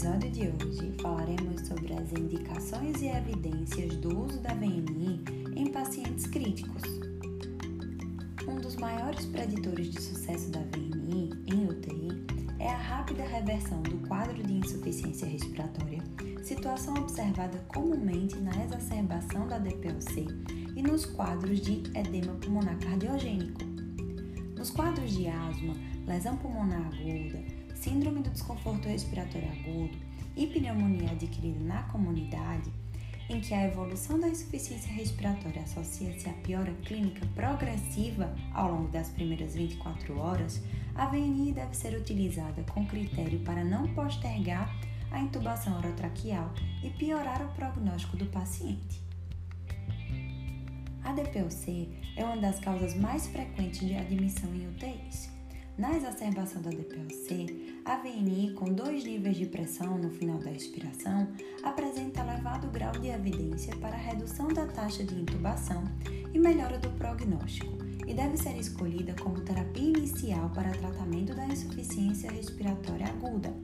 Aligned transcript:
episódio 0.00 0.30
de 0.30 0.48
hoje 0.48 0.94
falaremos 1.02 1.60
sobre 1.68 1.92
as 1.92 2.10
indicações 2.12 3.02
e 3.02 3.08
evidências 3.08 3.94
do 3.96 4.24
uso 4.24 4.40
da 4.40 4.54
VNI 4.54 5.22
em 5.54 5.70
pacientes 5.70 6.26
críticos. 6.26 6.82
Um 8.48 8.56
dos 8.56 8.76
maiores 8.76 9.26
preditores 9.26 9.90
de 9.90 10.00
sucesso 10.00 10.48
da 10.52 10.60
VNI 10.60 11.30
em 11.46 11.68
UTI 11.68 12.24
é 12.58 12.70
a 12.70 12.78
rápida 12.78 13.24
reversão 13.24 13.82
do 13.82 13.98
quadro 14.08 14.42
de 14.42 14.54
insuficiência 14.54 15.28
respiratória, 15.28 16.02
situação 16.44 16.94
observada 16.94 17.58
comumente 17.68 18.36
na 18.36 18.52
exacerbação 18.64 19.46
da 19.48 19.58
DPOC 19.58 20.28
e 20.76 20.82
nos 20.82 21.04
quadros 21.04 21.60
de 21.60 21.82
edema 21.94 22.32
pulmonar 22.36 22.78
cardiogênico. 22.78 23.60
Nos 24.56 24.70
quadros 24.70 25.12
de 25.12 25.28
asma, 25.28 25.74
lesão 26.06 26.38
pulmonar 26.38 26.86
aguda, 26.86 27.59
síndrome 27.80 28.20
do 28.22 28.30
desconforto 28.30 28.88
respiratório 28.88 29.48
agudo 29.48 29.96
e 30.36 30.46
pneumonia 30.46 31.10
adquirida 31.10 31.64
na 31.64 31.82
comunidade, 31.84 32.70
em 33.28 33.40
que 33.40 33.54
a 33.54 33.66
evolução 33.66 34.20
da 34.20 34.28
insuficiência 34.28 34.92
respiratória 34.92 35.62
associa-se 35.62 36.28
à 36.28 36.32
piora 36.34 36.72
clínica 36.84 37.26
progressiva 37.34 38.34
ao 38.52 38.70
longo 38.70 38.88
das 38.88 39.08
primeiras 39.08 39.54
24 39.54 40.18
horas, 40.18 40.62
a 40.94 41.06
VNI 41.06 41.52
deve 41.52 41.74
ser 41.74 41.96
utilizada 41.96 42.62
com 42.64 42.84
critério 42.86 43.40
para 43.40 43.64
não 43.64 43.88
postergar 43.94 44.70
a 45.10 45.20
intubação 45.20 45.78
orotraqueal 45.78 46.52
e 46.82 46.90
piorar 46.90 47.42
o 47.42 47.48
prognóstico 47.54 48.16
do 48.16 48.26
paciente. 48.26 49.00
A 51.02 51.12
DPOC 51.12 51.88
é 52.16 52.24
uma 52.24 52.36
das 52.36 52.60
causas 52.60 52.94
mais 52.94 53.26
frequentes 53.26 53.80
de 53.80 53.94
admissão 53.94 54.54
em 54.54 54.68
UTIs. 54.68 55.39
Na 55.78 55.96
exacerbação 55.96 56.60
da 56.60 56.70
DPOC, 56.70 57.80
a 57.84 57.96
VNI 57.96 58.52
com 58.54 58.66
dois 58.72 59.02
níveis 59.04 59.36
de 59.36 59.46
pressão 59.46 59.96
no 59.96 60.10
final 60.10 60.38
da 60.38 60.52
expiração 60.52 61.28
apresenta 61.62 62.20
elevado 62.20 62.68
grau 62.68 62.92
de 62.92 63.08
evidência 63.08 63.74
para 63.76 63.96
redução 63.96 64.48
da 64.48 64.66
taxa 64.66 65.04
de 65.04 65.14
intubação 65.14 65.82
e 66.34 66.38
melhora 66.38 66.78
do 66.78 66.90
prognóstico 66.90 67.72
e 68.06 68.12
deve 68.12 68.36
ser 68.36 68.58
escolhida 68.58 69.14
como 69.22 69.40
terapia 69.40 69.88
inicial 69.88 70.50
para 70.50 70.72
tratamento 70.72 71.34
da 71.34 71.46
insuficiência 71.46 72.30
respiratória 72.30 73.06
aguda. 73.06 73.54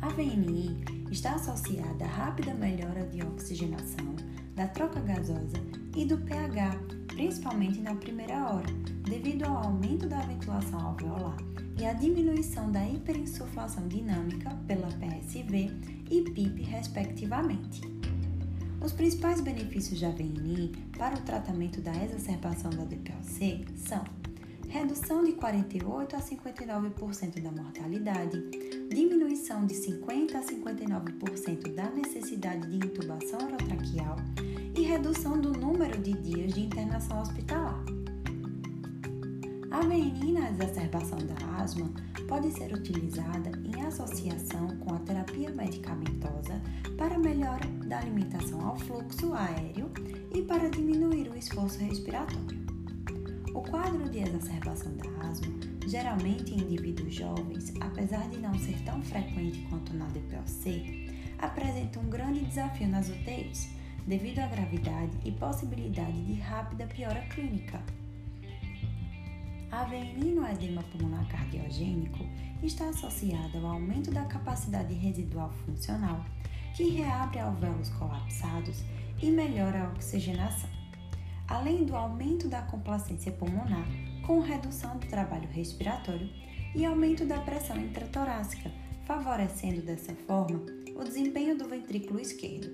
A 0.00 0.08
VNI 0.08 0.76
está 1.10 1.34
associada 1.34 2.04
à 2.04 2.08
rápida 2.08 2.54
melhora 2.54 3.04
de 3.06 3.22
oxigenação, 3.22 4.16
da 4.54 4.66
troca 4.66 5.00
gasosa 5.00 5.56
e 5.96 6.04
do 6.04 6.18
pH, 6.18 6.97
principalmente 7.18 7.80
na 7.80 7.96
primeira 7.96 8.46
hora, 8.46 8.72
devido 9.02 9.42
ao 9.42 9.64
aumento 9.64 10.06
da 10.06 10.20
ventilação 10.20 10.78
alveolar 10.78 11.36
e 11.76 11.84
à 11.84 11.92
diminuição 11.92 12.70
da 12.70 12.88
hiperinsuflação 12.88 13.88
dinâmica 13.88 14.56
pela 14.68 14.86
PSV 14.86 15.68
e 16.08 16.22
PIP, 16.30 16.62
respectivamente. 16.62 17.80
Os 18.80 18.92
principais 18.92 19.40
benefícios 19.40 20.00
da 20.00 20.10
VNI 20.10 20.70
para 20.96 21.16
o 21.16 21.22
tratamento 21.22 21.80
da 21.80 21.92
exacerbação 22.04 22.70
da 22.70 22.84
DPOC 22.84 23.64
são 23.76 24.04
redução 24.68 25.24
de 25.24 25.32
48 25.32 26.14
a 26.14 26.20
59% 26.20 27.42
da 27.42 27.50
mortalidade, 27.50 28.38
diminuição 28.90 29.64
de 29.64 29.74
50 29.74 30.38
a 30.38 30.42
59% 30.42 31.74
da 31.74 31.90
necessidade 31.90 32.68
de 32.68 32.76
intubação 32.86 33.38
orotraqueal 33.46 34.16
e 34.76 34.82
redução 34.82 35.40
do 35.40 35.52
número 35.52 36.00
de 36.02 36.12
dias 36.12 36.52
de 36.52 36.60
internação 36.60 37.22
hospitalar. 37.22 37.82
A 39.70 39.80
VNI 39.80 40.32
na 40.32 40.50
exacerbação 40.50 41.18
da 41.18 41.62
asma 41.62 41.90
pode 42.26 42.50
ser 42.52 42.72
utilizada 42.74 43.50
em 43.64 43.82
associação 43.86 44.68
com 44.78 44.94
a 44.94 44.98
terapia 44.98 45.50
medicamentosa 45.50 46.60
para 46.96 47.18
melhora 47.18 47.66
da 47.86 47.98
alimentação 47.98 48.60
ao 48.66 48.76
fluxo 48.76 49.32
aéreo 49.32 49.90
e 50.34 50.42
para 50.42 50.68
diminuir 50.68 51.30
o 51.30 51.36
esforço 51.36 51.78
respiratório. 51.78 52.67
O 53.58 53.60
quadro 53.60 54.08
de 54.08 54.20
exacerbação 54.20 54.96
da 54.98 55.28
asma, 55.28 55.52
geralmente 55.88 56.54
em 56.54 56.60
indivíduos 56.60 57.12
jovens, 57.12 57.74
apesar 57.80 58.28
de 58.28 58.38
não 58.38 58.56
ser 58.56 58.80
tão 58.84 59.02
frequente 59.02 59.66
quanto 59.68 59.92
na 59.94 60.06
DPOC, 60.06 61.12
apresenta 61.40 61.98
um 61.98 62.08
grande 62.08 62.44
desafio 62.44 62.86
nas 62.86 63.08
UTIs, 63.08 63.70
devido 64.06 64.38
à 64.38 64.46
gravidade 64.46 65.10
e 65.24 65.32
possibilidade 65.32 66.24
de 66.24 66.34
rápida 66.34 66.86
piora 66.86 67.20
clínica. 67.22 67.82
A 69.72 69.82
VNI 69.82 70.30
no 70.36 70.46
edema 70.46 70.84
pulmonar 70.92 71.26
cardiogênico 71.26 72.24
está 72.62 72.88
associada 72.90 73.58
ao 73.58 73.66
aumento 73.66 74.12
da 74.12 74.24
capacidade 74.26 74.94
residual 74.94 75.50
funcional, 75.66 76.24
que 76.76 76.90
reabre 76.90 77.40
alvéolos 77.40 77.88
colapsados 77.88 78.84
e 79.20 79.32
melhora 79.32 79.82
a 79.82 79.88
oxigenação, 79.88 80.70
além 81.48 81.84
do 81.84 81.96
aumento 81.96 82.46
da 82.48 82.62
complacência 82.62 83.32
pulmonar 83.32 83.86
com 84.26 84.40
redução 84.40 84.98
do 84.98 85.06
trabalho 85.06 85.48
respiratório 85.48 86.28
e 86.74 86.84
aumento 86.84 87.24
da 87.24 87.40
pressão 87.40 87.78
intratorácica, 87.78 88.70
favorecendo 89.06 89.80
dessa 89.80 90.14
forma 90.26 90.62
o 90.94 91.02
desempenho 91.02 91.56
do 91.56 91.66
ventrículo 91.66 92.20
esquerdo. 92.20 92.68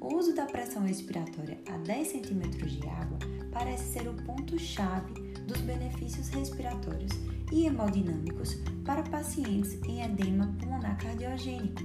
O 0.00 0.14
uso 0.14 0.34
da 0.34 0.46
pressão 0.46 0.84
respiratória 0.84 1.58
a 1.68 1.76
10 1.78 2.12
cm 2.12 2.48
de 2.66 2.88
água 2.88 3.18
parece 3.50 3.92
ser 3.92 4.08
o 4.08 4.14
ponto-chave 4.22 5.12
dos 5.48 5.60
benefícios 5.62 6.28
respiratórios 6.28 7.12
e 7.50 7.66
hemodinâmicos 7.66 8.58
para 8.84 9.02
pacientes 9.02 9.74
em 9.88 10.02
edema 10.02 10.54
pulmonar 10.60 10.96
cardiogênico, 10.98 11.82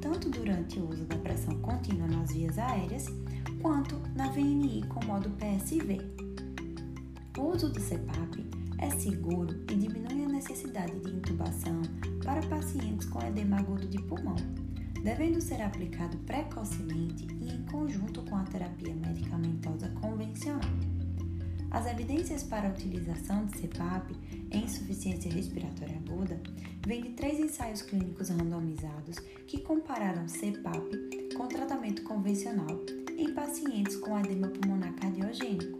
tanto 0.00 0.28
durante 0.30 0.80
o 0.80 0.88
uso 0.88 1.04
da 1.04 1.16
pressão 1.16 1.54
contínua 1.60 2.08
nas 2.08 2.32
vias 2.32 2.58
aéreas 2.58 3.06
quanto 3.60 4.00
na 4.14 4.28
VNI 4.28 4.84
com 4.88 5.04
modo 5.04 5.30
PSV. 5.30 6.00
O 7.38 7.54
uso 7.54 7.68
do 7.68 7.80
CPAP 7.80 8.44
é 8.78 8.90
seguro 8.90 9.54
e 9.70 9.74
diminui 9.76 10.24
a 10.24 10.28
necessidade 10.28 10.98
de 11.00 11.10
intubação 11.10 11.82
para 12.24 12.42
pacientes 12.46 13.06
com 13.08 13.22
edema 13.22 13.58
agudo 13.58 13.86
de 13.86 14.00
pulmão 14.02 14.36
devendo 15.02 15.40
ser 15.40 15.62
aplicado 15.62 16.16
precocemente 16.18 17.26
e 17.40 17.50
em 17.50 17.62
conjunto 17.64 18.22
com 18.22 18.36
a 18.36 18.44
terapia 18.44 18.94
medicamentosa 18.94 19.88
convencional. 20.00 20.70
As 21.70 21.86
evidências 21.86 22.42
para 22.42 22.68
a 22.68 22.70
utilização 22.70 23.44
de 23.46 23.58
CPAP 23.58 24.16
em 24.50 24.64
insuficiência 24.64 25.30
respiratória 25.30 25.96
aguda 25.96 26.40
vêm 26.86 27.02
de 27.02 27.10
três 27.10 27.38
ensaios 27.38 27.82
clínicos 27.82 28.30
randomizados 28.30 29.18
que 29.46 29.60
compararam 29.60 30.26
CPAP 30.26 31.34
com 31.36 31.46
tratamento 31.46 32.02
convencional 32.02 32.78
em 33.18 33.34
pacientes 33.34 33.96
com 33.96 34.16
edema 34.16 34.46
pulmonar 34.46 34.94
cardiogênico. 34.94 35.76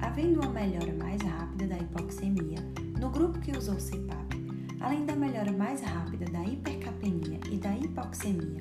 Havendo 0.00 0.40
uma 0.40 0.50
melhora 0.50 0.92
mais 0.94 1.20
rápida 1.20 1.66
da 1.66 1.76
hipoxemia 1.76 2.58
no 2.98 3.10
grupo 3.10 3.38
que 3.40 3.56
usou 3.56 3.76
CPAP, 3.76 4.34
além 4.80 5.04
da 5.04 5.14
melhora 5.14 5.52
mais 5.52 5.82
rápida 5.82 6.24
da 6.24 6.42
hipercapnia 6.42 7.38
e 7.50 7.58
da 7.58 7.76
hipoxemia. 7.76 8.58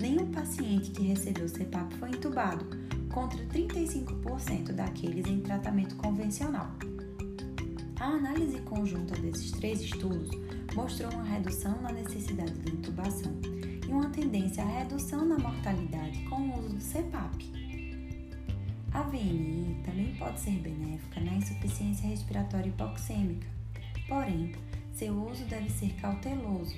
Nenhum 0.00 0.30
paciente 0.30 0.90
que 0.90 1.02
recebeu 1.02 1.46
CPAP 1.46 1.94
foi 1.96 2.08
entubado, 2.10 2.64
contra 3.12 3.38
35% 3.46 4.72
daqueles 4.72 5.26
em 5.26 5.40
tratamento 5.40 5.96
convencional. 5.96 6.68
A 8.00 8.06
análise 8.06 8.58
conjunta 8.62 9.14
desses 9.20 9.52
três 9.52 9.80
estudos 9.82 10.30
mostrou 10.74 11.12
uma 11.12 11.24
redução 11.24 11.80
na 11.82 11.92
necessidade 11.92 12.52
de 12.52 12.72
intubação 12.72 13.32
e 13.86 13.92
uma 13.92 14.08
tendência 14.08 14.64
à 14.64 14.66
redução 14.66 15.24
na 15.24 15.38
mortalidade 15.38 15.63
A 19.14 19.16
VNI 19.16 19.76
também 19.84 20.12
pode 20.16 20.40
ser 20.40 20.58
benéfica 20.58 21.20
na 21.20 21.34
insuficiência 21.34 22.08
respiratória 22.08 22.68
hipoxêmica, 22.68 23.46
porém, 24.08 24.52
seu 24.92 25.14
uso 25.30 25.44
deve 25.44 25.70
ser 25.70 25.94
cauteloso. 26.00 26.74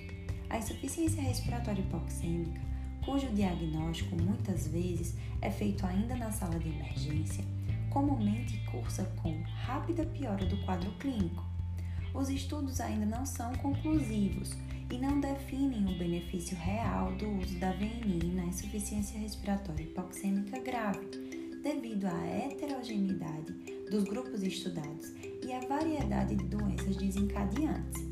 A 0.50 0.58
insuficiência 0.58 1.22
respiratória 1.22 1.81
hipoxêmica, 1.81 2.61
cujo 3.06 3.26
diagnóstico 3.28 4.20
muitas 4.20 4.69
vezes 4.69 5.16
é 5.40 5.50
feito 5.50 5.87
ainda 5.87 6.14
na 6.14 6.31
sala 6.31 6.58
de 6.58 6.69
emergência, 6.69 7.43
comumente 7.88 8.58
cursa 8.70 9.05
com 9.22 9.40
rápida 9.64 10.05
piora 10.05 10.44
do 10.44 10.58
quadro 10.58 10.93
clínico. 10.99 11.43
Os 12.12 12.28
estudos 12.28 12.82
ainda 12.82 13.06
não 13.06 13.25
são 13.25 13.55
conclusivos 13.55 14.55
e 14.93 14.99
não 14.99 15.20
definem 15.20 15.87
o 15.87 15.99
benefício 15.99 16.55
real 16.58 17.12
do 17.12 17.31
uso 17.38 17.58
da 17.58 17.72
VNI 17.72 18.34
na 18.34 18.44
insuficiência 18.44 19.19
respiratória 19.19 19.84
hipoxêmica 19.84 20.61
grave, 20.61 21.25
devido 21.66 22.04
à 22.04 22.26
heterogeneidade 22.26 23.52
dos 23.90 24.04
grupos 24.04 24.40
estudados 24.40 25.12
e 25.44 25.52
à 25.52 25.58
variedade 25.66 26.36
de 26.36 26.44
doenças 26.44 26.94
desencadeantes. 26.96 28.06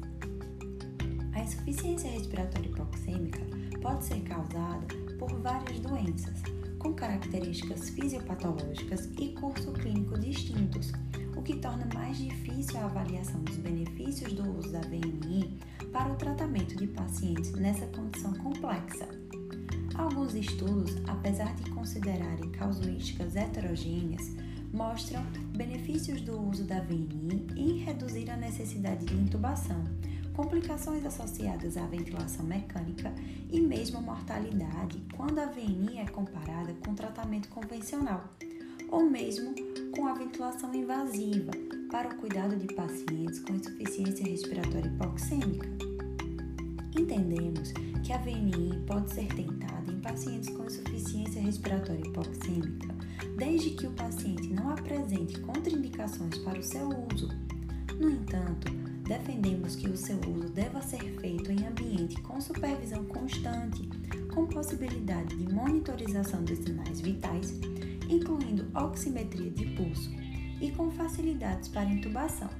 A 1.32 1.40
insuficiência 1.40 2.10
respiratória 2.10 2.68
hipoxêmica 2.68 3.38
pode 3.80 4.06
ser 4.06 4.20
causada 4.22 4.84
por 5.20 5.32
várias 5.40 5.78
doenças, 5.78 6.42
com 6.80 6.94
características 6.94 7.90
fisiopatológicas 7.90 9.08
e 9.20 9.28
curso 9.28 9.70
clínico 9.72 10.18
distintos, 10.18 10.90
o 11.36 11.42
que 11.42 11.54
torna 11.58 11.88
mais 11.94 12.18
difícil 12.18 12.76
a 12.80 12.86
avaliação 12.86 13.40
dos 13.42 13.56
benefícios 13.58 14.32
do 14.32 14.58
uso 14.58 14.72
da 14.72 14.80
VNI 14.80 15.60
para 15.92 16.12
o 16.12 16.16
tratamento 16.16 16.74
de 16.74 16.88
pacientes 16.88 17.52
nessa 17.52 17.86
condição 17.86 18.34
complexa. 18.34 19.08
Alguns 19.94 20.34
estudos, 20.34 20.96
apesar 21.06 21.54
de 21.54 21.70
considerarem 21.70 22.50
heterogêneas, 23.36 24.32
mostram 24.72 25.22
benefícios 25.56 26.20
do 26.20 26.40
uso 26.40 26.64
da 26.64 26.80
VNI 26.80 27.46
em 27.56 27.78
reduzir 27.78 28.28
a 28.30 28.36
necessidade 28.36 29.06
de 29.06 29.14
intubação, 29.14 29.84
complicações 30.34 31.06
associadas 31.06 31.76
à 31.76 31.86
ventilação 31.86 32.44
mecânica 32.44 33.14
e 33.50 33.60
mesmo 33.60 34.02
mortalidade 34.02 35.00
quando 35.16 35.38
a 35.38 35.46
VNI 35.46 35.98
é 35.98 36.06
comparada 36.06 36.74
com 36.84 36.94
tratamento 36.94 37.48
convencional, 37.48 38.34
ou 38.90 39.08
mesmo 39.08 39.54
com 39.94 40.06
a 40.06 40.14
ventilação 40.14 40.74
invasiva 40.74 41.52
para 41.90 42.08
o 42.08 42.16
cuidado 42.16 42.56
de 42.56 42.66
pacientes 42.74 43.38
com 43.38 43.54
insuficiência 43.54 44.26
respiratória 44.26 44.88
hipoxêmica. 44.88 45.68
Entendemos 46.98 47.72
que 48.02 48.12
a 48.12 48.18
VNI 48.18 48.84
pode 48.86 49.12
ser 49.12 49.26
tentada 49.28 49.83
pacientes 50.04 50.50
com 50.50 50.66
insuficiência 50.66 51.40
respiratória 51.40 52.06
hipoxêmica, 52.06 52.94
desde 53.38 53.70
que 53.70 53.86
o 53.86 53.92
paciente 53.92 54.48
não 54.48 54.68
apresente 54.68 55.40
contraindicações 55.40 56.36
para 56.38 56.58
o 56.58 56.62
seu 56.62 56.90
uso. 57.12 57.28
No 57.98 58.10
entanto, 58.10 58.70
defendemos 59.08 59.74
que 59.74 59.88
o 59.88 59.96
seu 59.96 60.18
uso 60.18 60.50
deva 60.50 60.82
ser 60.82 61.18
feito 61.20 61.50
em 61.50 61.66
ambiente 61.66 62.20
com 62.20 62.38
supervisão 62.38 63.02
constante, 63.06 63.88
com 64.34 64.46
possibilidade 64.46 65.34
de 65.36 65.52
monitorização 65.52 66.44
dos 66.44 66.58
sinais 66.58 67.00
vitais, 67.00 67.54
incluindo 68.08 68.66
oximetria 68.78 69.50
de 69.50 69.66
pulso, 69.70 70.10
e 70.60 70.70
com 70.70 70.90
facilidades 70.90 71.68
para 71.68 71.90
intubação. 71.90 72.50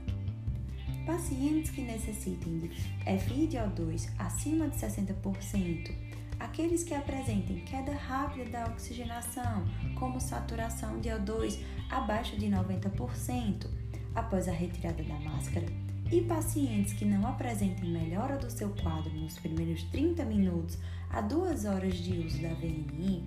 Pacientes 1.05 1.71
que 1.71 1.83
necessitem 1.83 2.59
de 2.59 2.71
FiDO2 3.05 4.09
acima 4.19 4.69
de 4.69 4.79
60%, 4.79 5.93
aqueles 6.39 6.85
que 6.85 6.95
apresentem 6.95 7.65
queda 7.65 7.93
rápida 7.93 8.51
da 8.51 8.65
oxigenação, 8.67 9.65
como 9.99 10.21
saturação 10.21 11.01
de 11.01 11.09
O2 11.09 11.59
abaixo 11.91 12.37
de 12.37 12.47
90% 12.47 13.67
após 14.15 14.49
a 14.49 14.53
retirada 14.53 15.03
da 15.03 15.19
máscara, 15.21 15.67
e 16.13 16.21
pacientes 16.21 16.93
que 16.93 17.05
não 17.05 17.27
apresentem 17.27 17.91
melhora 17.91 18.37
do 18.37 18.51
seu 18.51 18.71
quadro 18.71 19.13
nos 19.15 19.39
primeiros 19.39 19.83
30 19.85 20.25
minutos 20.25 20.79
a 21.11 21.21
2 21.21 21.65
horas 21.65 21.95
de 21.97 22.19
uso 22.19 22.41
da 22.43 22.55
VNI 22.55 23.25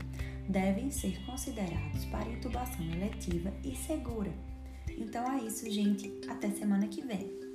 devem 0.48 0.90
ser 0.90 1.20
considerados 1.26 2.06
para 2.06 2.30
intubação 2.30 2.86
eletiva 2.86 3.52
e 3.64 3.76
segura. 3.76 4.32
Então 4.98 5.30
é 5.32 5.44
isso, 5.44 5.70
gente. 5.70 6.12
Até 6.30 6.50
semana 6.50 6.88
que 6.88 7.02
vem. 7.02 7.47